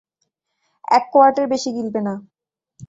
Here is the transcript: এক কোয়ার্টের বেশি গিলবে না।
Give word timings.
এক 0.87 1.03
কোয়ার্টের 1.13 1.45
বেশি 1.47 1.69
গিলবে 1.75 2.01
না। 2.01 2.13